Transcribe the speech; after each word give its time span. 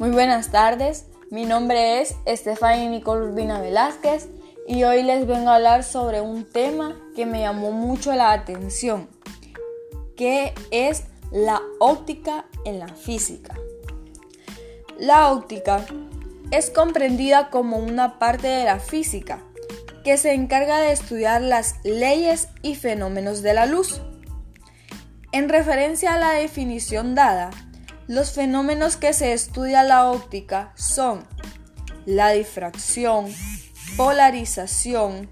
Muy 0.00 0.12
buenas 0.12 0.50
tardes, 0.50 1.04
mi 1.28 1.44
nombre 1.44 2.00
es 2.00 2.16
Estefania 2.24 2.88
Nicole 2.88 3.26
Urbina 3.26 3.60
Velázquez 3.60 4.30
y 4.66 4.82
hoy 4.84 5.02
les 5.02 5.26
vengo 5.26 5.50
a 5.50 5.56
hablar 5.56 5.84
sobre 5.84 6.22
un 6.22 6.46
tema 6.46 6.96
que 7.14 7.26
me 7.26 7.40
llamó 7.40 7.70
mucho 7.70 8.14
la 8.14 8.32
atención, 8.32 9.10
que 10.16 10.54
es 10.70 11.04
la 11.30 11.60
óptica 11.80 12.46
en 12.64 12.78
la 12.78 12.88
física. 12.88 13.54
La 14.98 15.32
óptica 15.32 15.84
es 16.50 16.70
comprendida 16.70 17.50
como 17.50 17.76
una 17.76 18.18
parte 18.18 18.46
de 18.46 18.64
la 18.64 18.78
física 18.78 19.42
que 20.02 20.16
se 20.16 20.32
encarga 20.32 20.78
de 20.78 20.92
estudiar 20.92 21.42
las 21.42 21.74
leyes 21.84 22.48
y 22.62 22.74
fenómenos 22.74 23.42
de 23.42 23.52
la 23.52 23.66
luz. 23.66 24.00
En 25.32 25.50
referencia 25.50 26.14
a 26.14 26.18
la 26.18 26.30
definición 26.30 27.14
dada, 27.14 27.50
los 28.10 28.32
fenómenos 28.32 28.96
que 28.96 29.12
se 29.12 29.32
estudia 29.32 29.84
la 29.84 30.10
óptica 30.10 30.72
son 30.74 31.20
la 32.06 32.32
difracción, 32.32 33.26
polarización, 33.96 35.30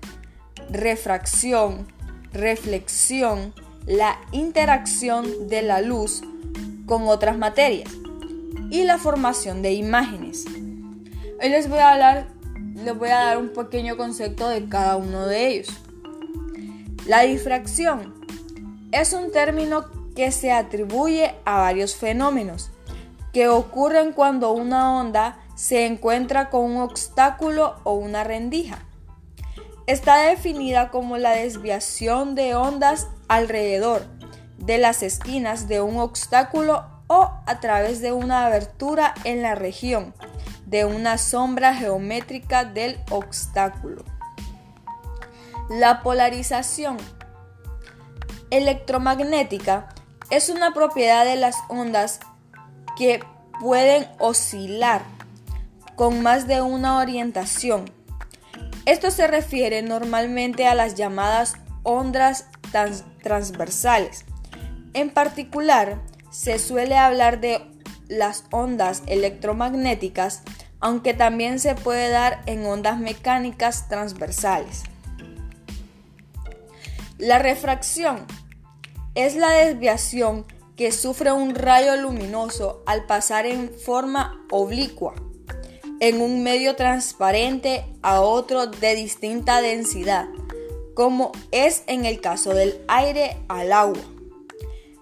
refracción, 0.71 1.89
reflexión, 2.33 3.53
la 3.85 4.21
interacción 4.31 5.49
de 5.49 5.63
la 5.63 5.81
luz 5.81 6.23
con 6.87 7.09
otras 7.09 7.37
materias 7.37 7.91
y 8.71 8.85
la 8.85 8.99
formación 8.99 9.61
de 9.61 9.73
imágenes. 9.73 10.45
Hoy 11.43 11.49
les 11.49 11.69
voy 11.69 11.81
a 11.81 11.95
hablar, 11.95 12.29
les 12.77 12.97
voy 12.97 13.09
a 13.09 13.25
dar 13.25 13.39
un 13.39 13.49
pequeño 13.49 13.97
concepto 13.97 14.49
de 14.49 14.69
cada 14.69 14.95
uno 14.99 15.27
de 15.27 15.49
ellos. 15.49 15.69
La 17.09 17.23
difracción 17.23 18.15
es 18.92 19.13
un 19.15 19.33
término 19.33 19.98
que 20.19 20.33
se 20.33 20.50
atribuye 20.50 21.36
a 21.44 21.58
varios 21.58 21.94
fenómenos 21.94 22.72
que 23.33 23.47
ocurren 23.47 24.12
cuando 24.12 24.50
una 24.50 24.98
onda 24.98 25.38
se 25.55 25.86
encuentra 25.86 26.50
con 26.50 26.64
un 26.64 26.78
obstáculo 26.78 27.77
o 27.84 27.92
una 27.92 28.24
rendija. 28.24 28.80
Está 29.86 30.16
definida 30.16 30.91
como 30.91 31.19
la 31.19 31.30
desviación 31.30 32.34
de 32.34 32.56
ondas 32.56 33.06
alrededor 33.28 34.06
de 34.56 34.78
las 34.78 35.05
esquinas 35.05 35.69
de 35.69 35.83
un 35.83 35.98
obstáculo 35.98 36.84
o 37.06 37.30
a 37.46 37.61
través 37.61 38.00
de 38.00 38.11
una 38.11 38.44
abertura 38.44 39.14
en 39.22 39.41
la 39.41 39.55
región 39.55 40.14
de 40.66 40.84
una 40.84 41.16
sombra 41.16 41.74
geométrica 41.74 42.64
del 42.64 42.98
obstáculo. 43.11 44.05
La 45.70 46.02
polarización 46.02 46.96
electromagnética 48.50 49.91
es 50.31 50.48
una 50.51 50.75
propiedad 50.75 51.25
de 51.25 51.37
las 51.37 51.57
ondas 51.69 52.21
que 52.97 53.21
pueden 53.61 54.07
oscilar 54.19 55.03
con 55.95 56.23
más 56.23 56.47
de 56.47 56.61
una 56.61 56.98
orientación. 56.98 57.91
Esto 58.85 59.11
se 59.11 59.27
refiere 59.27 59.83
normalmente 59.83 60.67
a 60.67 60.75
las 60.75 60.95
llamadas 60.95 61.57
ondas 61.83 62.47
transversales. 63.23 64.25
En 64.95 65.11
particular, 65.11 66.01
se 66.31 66.59
suele 66.59 66.97
hablar 66.97 67.41
de 67.41 67.61
las 68.09 68.45
ondas 68.51 69.03
electromagnéticas, 69.07 70.42
aunque 70.81 71.15
también 71.15 71.59
se 71.59 71.75
puede 71.75 72.11
dar 72.11 72.42
en 72.47 72.65
ondas 72.67 72.98
mecánicas 72.98 73.89
transversales. 73.89 74.85
La 77.19 77.39
refracción 77.39 78.27
es 79.19 79.34
la 79.34 79.50
desviación 79.50 80.47
que 80.77 80.92
sufre 80.92 81.33
un 81.33 81.56
rayo 81.56 81.96
luminoso 81.96 82.84
al 82.86 83.05
pasar 83.06 83.46
en 83.46 83.68
forma 83.68 84.46
oblicua 84.48 85.12
en 85.98 86.20
un 86.20 86.45
medio 86.45 86.77
transparente 86.77 87.84
a 88.02 88.20
otro 88.20 88.68
de 88.68 88.95
distinta 88.95 89.61
densidad, 89.61 90.28
como 90.95 91.33
es 91.51 91.83
en 91.89 92.05
el 92.05 92.20
caso 92.20 92.55
del 92.55 92.80
aire 92.86 93.36
al 93.48 93.73
agua. 93.73 93.98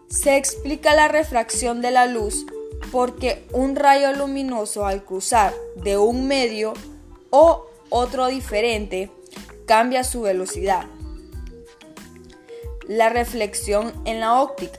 Se 0.08 0.38
explica 0.38 0.94
la 0.94 1.08
refracción 1.08 1.82
de 1.82 1.90
la 1.90 2.06
luz 2.06 2.46
porque 2.90 3.44
un 3.52 3.76
rayo 3.76 4.14
luminoso 4.14 4.86
al 4.86 5.04
cruzar 5.04 5.52
de 5.74 5.98
un 5.98 6.26
medio 6.26 6.72
o 7.28 7.66
otro 7.90 8.28
diferente 8.28 9.10
cambia 9.66 10.04
su 10.04 10.22
velocidad. 10.22 10.86
La 12.88 13.08
reflexión 13.08 13.92
en 14.04 14.20
la 14.20 14.40
óptica. 14.40 14.78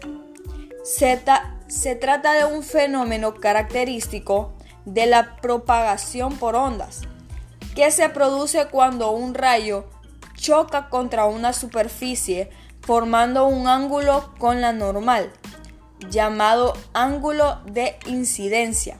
Se, 0.84 1.22
se 1.68 1.96
trata 1.96 2.34
de 2.34 2.46
un 2.46 2.64
fenómeno 2.64 3.34
característico 3.36 4.54
de 4.86 5.06
la 5.06 5.36
propagación 5.42 6.38
por 6.38 6.56
ondas, 6.56 7.02
que 7.76 7.92
se 7.92 8.08
produce 8.10 8.68
cuando 8.68 9.12
un 9.12 9.34
rayo 9.34 9.86
choca 10.36 10.90
contra 10.90 11.26
una 11.26 11.52
superficie 11.52 12.50
formando 12.82 13.48
un 13.48 13.68
ángulo 13.68 14.34
con 14.38 14.62
la 14.62 14.72
normal, 14.72 15.34
llamado 16.10 16.74
ángulo 16.94 17.60
de 17.66 17.98
incidencia, 18.06 18.98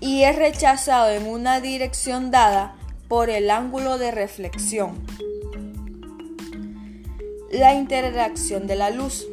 y 0.00 0.24
es 0.24 0.34
rechazado 0.34 1.10
en 1.10 1.26
una 1.26 1.60
dirección 1.60 2.32
dada 2.32 2.74
por 3.06 3.30
el 3.30 3.50
ángulo 3.50 3.96
de 3.96 4.10
reflexión. 4.10 5.06
La 7.50 7.72
interacción 7.72 8.66
de 8.66 8.76
la 8.76 8.90
luz. 8.90 9.26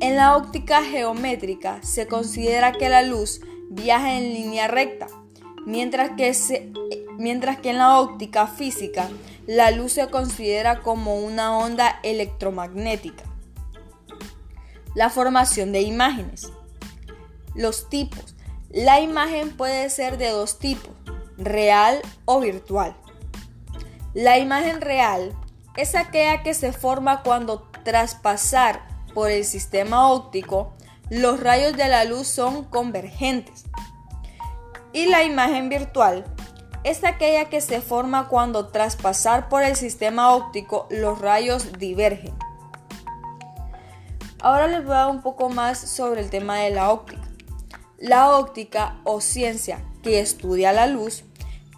En 0.00 0.16
la 0.16 0.38
óptica 0.38 0.82
geométrica 0.82 1.82
se 1.82 2.06
considera 2.06 2.72
que 2.72 2.88
la 2.88 3.02
luz 3.02 3.42
viaja 3.68 4.16
en 4.16 4.32
línea 4.32 4.68
recta, 4.68 5.08
mientras 5.66 6.12
que, 6.16 6.72
mientras 7.18 7.58
que 7.58 7.70
en 7.70 7.78
la 7.78 8.00
óptica 8.00 8.46
física 8.46 9.10
la 9.46 9.70
luz 9.70 9.92
se 9.92 10.08
considera 10.08 10.80
como 10.80 11.18
una 11.18 11.58
onda 11.58 12.00
electromagnética. 12.02 13.24
La 14.94 15.10
formación 15.10 15.72
de 15.72 15.82
imágenes. 15.82 16.50
Los 17.54 17.90
tipos. 17.90 18.34
La 18.70 19.00
imagen 19.00 19.54
puede 19.54 19.90
ser 19.90 20.16
de 20.16 20.30
dos 20.30 20.58
tipos, 20.58 20.94
real 21.36 22.00
o 22.24 22.40
virtual. 22.40 22.96
La 24.14 24.38
imagen 24.38 24.80
real 24.80 25.36
es 25.76 25.94
aquella 25.94 26.42
que 26.42 26.54
se 26.54 26.72
forma 26.72 27.22
cuando 27.22 27.68
tras 27.82 28.14
pasar 28.14 28.86
por 29.12 29.30
el 29.30 29.44
sistema 29.44 30.08
óptico 30.08 30.74
los 31.10 31.40
rayos 31.40 31.76
de 31.76 31.88
la 31.88 32.04
luz 32.04 32.28
son 32.28 32.64
convergentes. 32.64 33.64
Y 34.92 35.06
la 35.06 35.24
imagen 35.24 35.68
virtual 35.68 36.24
es 36.84 37.04
aquella 37.04 37.48
que 37.48 37.60
se 37.60 37.80
forma 37.80 38.28
cuando 38.28 38.68
tras 38.68 38.96
pasar 38.96 39.48
por 39.48 39.62
el 39.62 39.76
sistema 39.76 40.34
óptico 40.34 40.86
los 40.90 41.20
rayos 41.20 41.78
divergen. 41.78 42.34
Ahora 44.40 44.66
les 44.66 44.84
voy 44.84 44.94
a 44.94 44.98
dar 44.98 45.10
un 45.10 45.22
poco 45.22 45.48
más 45.48 45.78
sobre 45.78 46.20
el 46.20 46.30
tema 46.30 46.58
de 46.58 46.70
la 46.70 46.90
óptica. 46.90 47.22
La 47.98 48.36
óptica 48.36 49.00
o 49.04 49.20
ciencia 49.20 49.82
que 50.02 50.20
estudia 50.20 50.72
la 50.72 50.86
luz 50.86 51.24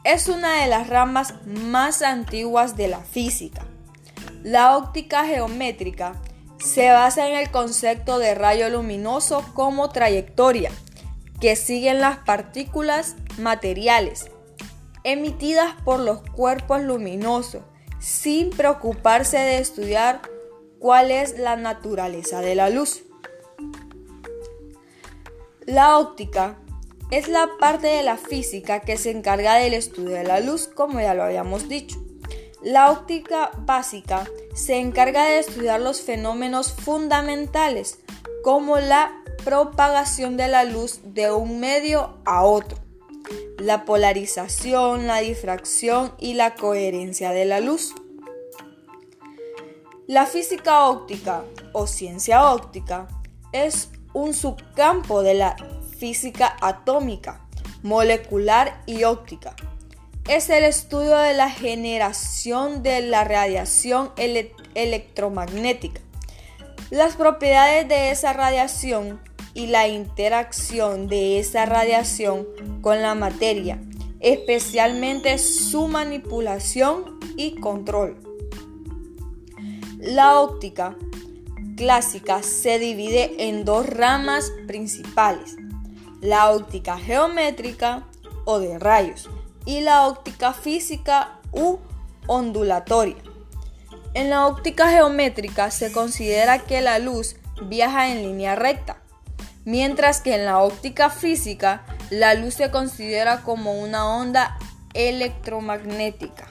es 0.05 0.29
una 0.29 0.61
de 0.61 0.67
las 0.67 0.89
ramas 0.89 1.35
más 1.47 2.03
antiguas 2.03 2.77
de 2.77 2.89
la 2.89 3.01
física. 3.01 3.65
La 4.47 4.77
óptica 4.77 5.25
geométrica 5.25 6.23
se 6.59 6.93
basa 6.93 7.29
en 7.29 7.35
el 7.35 7.51
concepto 7.51 8.21
de 8.21 8.37
rayo 8.37 8.71
luminoso 8.71 9.45
como 9.55 9.89
trayectoria 9.89 10.71
que 11.41 11.57
siguen 11.57 12.01
las 12.01 12.19
partículas 12.19 13.17
materiales 13.39 14.31
emitidas 15.03 15.75
por 15.85 15.99
los 15.99 16.21
cuerpos 16.23 16.81
luminosos 16.81 17.65
sin 17.99 18.51
preocuparse 18.51 19.37
de 19.37 19.59
estudiar 19.59 20.23
cuál 20.79 21.11
es 21.11 21.41
la 21.41 21.57
naturaleza 21.57 22.41
de 22.41 22.55
la 22.55 22.71
luz. 22.71 23.03
La 25.65 25.99
óptica 25.99 26.57
es 27.11 27.27
la 27.27 27.49
parte 27.59 27.89
de 27.89 28.05
la 28.05 28.17
física 28.17 28.79
que 28.79 28.97
se 28.97 29.11
encarga 29.11 29.57
del 29.57 29.75
estudio 29.75 30.15
de 30.15 30.23
la 30.23 30.39
luz, 30.39 30.69
como 30.69 31.01
ya 31.01 31.15
lo 31.15 31.25
habíamos 31.25 31.69
dicho. 31.69 32.01
La 32.63 32.91
óptica 32.91 33.53
básica 33.59 34.25
se 34.57 34.79
encarga 34.79 35.29
de 35.29 35.39
estudiar 35.39 35.81
los 35.83 36.01
fenómenos 36.01 36.73
fundamentales, 36.73 37.99
como 38.43 38.79
la 38.79 39.13
propagación 39.45 40.39
de 40.39 40.49
la 40.49 40.65
luz 40.65 41.01
de 41.05 41.31
un 41.31 41.61
medio 41.61 42.17
a 42.25 42.43
otro, 42.43 42.79
la 43.59 43.85
polarización, 43.85 45.07
la 45.07 45.19
difracción 45.19 46.15
y 46.19 46.35
la 46.35 46.55
coherencia 46.55 47.33
de 47.33 47.45
la 47.45 47.61
luz. 47.61 47.95
La 50.07 50.25
física 50.25 50.87
óptica 50.87 51.45
o 51.73 51.87
ciencia 51.87 52.51
óptica 52.51 53.09
es 53.53 53.91
un 54.15 54.33
subcampo 54.33 55.23
de 55.23 55.35
la 55.35 55.57
física 55.99 56.57
atómica, 56.63 57.47
molecular 57.83 58.83
y 58.87 59.05
óptica 59.05 59.55
es 60.29 60.51
el 60.51 60.65
estudio 60.65 61.17
de 61.19 61.35
la 61.35 61.51
generación 61.51 62.83
de 62.83 63.01
la 63.01 63.23
radiación 63.23 64.11
electromagnética, 64.75 66.01
las 66.91 67.15
propiedades 67.15 67.89
de 67.89 68.11
esa 68.11 68.33
radiación 68.33 69.21
y 69.55 69.69
la 69.69 69.87
interacción 69.87 71.07
de 71.07 71.39
esa 71.39 71.65
radiación 71.65 72.45
con 72.81 73.03
la 73.03 73.15
materia, 73.15 73.81
especialmente 74.19 75.39
su 75.39 75.87
manipulación 75.87 77.21
y 77.37 77.55
control. 77.61 78.17
La 79.99 80.41
óptica 80.41 80.97
clásica 81.77 82.43
se 82.43 82.81
divide 82.81 83.49
en 83.49 83.65
dos 83.65 83.87
ramas 83.87 84.53
principales, 84.67 85.57
la 86.21 86.51
óptica 86.51 86.99
geométrica 86.99 88.09
o 88.45 88.59
de 88.59 88.79
rayos 88.81 89.31
y 89.67 89.81
la 89.81 90.07
óptica 90.07 90.55
física 90.55 91.41
u 91.53 91.79
ondulatoria. 92.27 93.17
En 94.15 94.31
la 94.31 94.47
óptica 94.47 94.89
geométrica 94.89 95.71
se 95.71 95.93
considera 95.93 96.61
que 96.61 96.81
la 96.81 96.99
luz 96.99 97.37
viaja 97.63 98.09
en 98.09 98.23
línea 98.23 98.55
recta, 98.55 98.97
mientras 99.67 100.23
que 100.23 100.35
en 100.37 100.47
la 100.47 100.61
óptica 100.61 101.11
física 101.11 101.85
la 102.09 102.33
luz 102.33 102.55
se 102.55 102.71
considera 102.71 103.43
como 103.43 103.75
una 103.75 104.07
onda 104.07 104.57
electromagnética. 104.95 106.47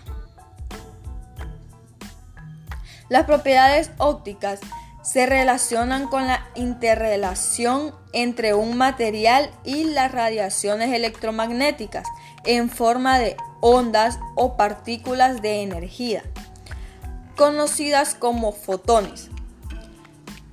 Las 3.09 3.25
propiedades 3.25 3.91
ópticas 3.97 4.59
se 5.01 5.27
relacionan 5.27 6.07
con 6.07 6.27
la 6.27 6.47
interrelación 6.55 7.93
entre 8.13 8.55
un 8.55 8.75
material 8.75 9.51
y 9.63 9.83
las 9.83 10.11
radiaciones 10.11 10.91
electromagnéticas 10.93 12.07
en 12.45 12.69
forma 12.69 13.19
de 13.19 13.37
ondas 13.61 14.19
o 14.35 14.57
partículas 14.57 15.41
de 15.41 15.61
energía, 15.61 16.23
conocidas 17.35 18.15
como 18.15 18.51
fotones. 18.51 19.29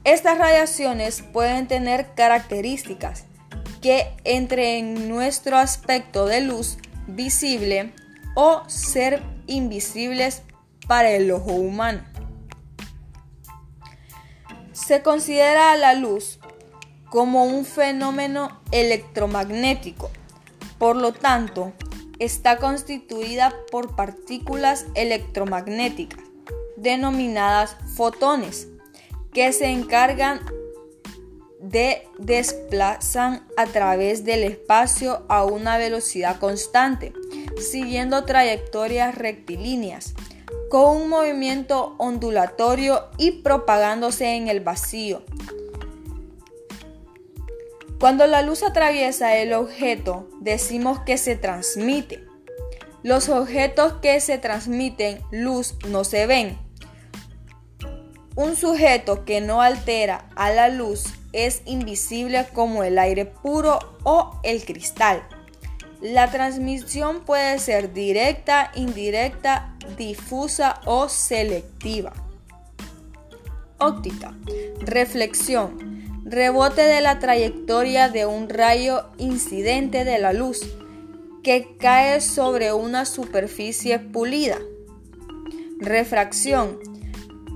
Estas 0.04 0.38
radiaciones 0.38 1.22
pueden 1.22 1.68
tener 1.68 2.14
características 2.14 3.24
que 3.80 4.12
entre 4.24 4.78
en 4.78 5.08
nuestro 5.08 5.58
aspecto 5.58 6.26
de 6.26 6.40
luz 6.40 6.78
visible 7.06 7.92
o 8.34 8.62
ser 8.68 9.22
invisibles 9.46 10.42
para 10.86 11.10
el 11.10 11.30
ojo 11.30 11.52
humano. 11.52 12.02
Se 14.72 15.02
considera 15.02 15.76
la 15.76 15.94
luz 15.94 16.40
como 17.10 17.44
un 17.44 17.64
fenómeno 17.64 18.60
electromagnético, 18.70 20.10
por 20.78 20.96
lo 20.96 21.12
tanto, 21.12 21.72
está 22.24 22.58
constituida 22.58 23.54
por 23.70 23.96
partículas 23.96 24.86
electromagnéticas 24.94 26.20
denominadas 26.76 27.76
fotones 27.96 28.68
que 29.32 29.52
se 29.52 29.66
encargan 29.66 30.40
de 31.60 32.06
desplazar 32.18 33.42
a 33.56 33.66
través 33.66 34.24
del 34.24 34.42
espacio 34.42 35.22
a 35.28 35.44
una 35.44 35.78
velocidad 35.78 36.38
constante, 36.38 37.12
siguiendo 37.60 38.24
trayectorias 38.24 39.14
rectilíneas 39.14 40.14
con 40.70 40.96
un 40.96 41.08
movimiento 41.08 41.94
ondulatorio 41.98 43.04
y 43.18 43.42
propagándose 43.42 44.36
en 44.36 44.48
el 44.48 44.60
vacío. 44.60 45.22
Cuando 48.02 48.26
la 48.26 48.42
luz 48.42 48.64
atraviesa 48.64 49.36
el 49.36 49.52
objeto, 49.52 50.28
decimos 50.40 50.98
que 51.06 51.16
se 51.16 51.36
transmite. 51.36 52.24
Los 53.04 53.28
objetos 53.28 53.92
que 54.02 54.18
se 54.18 54.38
transmiten 54.38 55.20
luz 55.30 55.76
no 55.88 56.02
se 56.02 56.26
ven. 56.26 56.58
Un 58.34 58.56
sujeto 58.56 59.24
que 59.24 59.40
no 59.40 59.62
altera 59.62 60.28
a 60.34 60.50
la 60.50 60.68
luz 60.68 61.04
es 61.32 61.62
invisible 61.64 62.44
como 62.52 62.82
el 62.82 62.98
aire 62.98 63.24
puro 63.24 63.78
o 64.02 64.40
el 64.42 64.64
cristal. 64.64 65.22
La 66.00 66.28
transmisión 66.28 67.24
puede 67.24 67.60
ser 67.60 67.92
directa, 67.92 68.72
indirecta, 68.74 69.76
difusa 69.96 70.80
o 70.86 71.08
selectiva. 71.08 72.12
Óptica. 73.78 74.34
Reflexión. 74.80 75.91
Rebote 76.24 76.82
de 76.82 77.00
la 77.00 77.18
trayectoria 77.18 78.08
de 78.08 78.26
un 78.26 78.48
rayo 78.48 79.06
incidente 79.18 80.04
de 80.04 80.18
la 80.18 80.32
luz 80.32 80.60
que 81.42 81.76
cae 81.78 82.20
sobre 82.20 82.72
una 82.72 83.04
superficie 83.06 83.98
pulida. 83.98 84.58
Refracción. 85.80 86.78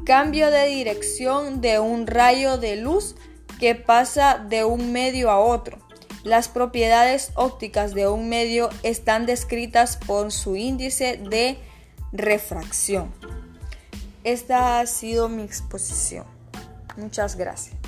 Cambio 0.05 0.51
de 0.51 0.67
dirección 0.67 1.61
de 1.61 1.79
un 1.79 2.09
rayo 2.09 2.59
de 2.59 2.77
luz 2.77 3.15
que 3.61 3.77
pasa 3.77 4.45
de 4.49 4.65
un 4.65 4.91
medio 4.93 5.31
a 5.31 5.39
otro. 5.39 5.79
Las 6.25 6.49
propiedades 6.49 7.31
ópticas 7.37 7.95
de 7.95 8.09
un 8.09 8.29
medio 8.29 8.69
están 8.83 9.27
descritas 9.27 9.97
por 9.97 10.33
su 10.33 10.57
índice 10.57 11.21
de 11.31 11.57
refracción. 12.11 13.13
Esta 14.25 14.81
ha 14.81 14.87
sido 14.87 15.29
mi 15.29 15.45
exposición. 15.45 16.25
Muchas 16.97 17.37
gracias. 17.37 17.86